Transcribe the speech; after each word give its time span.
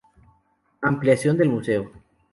Ampliación 0.81 1.37
del 1.37 1.47
museo. 1.49 1.91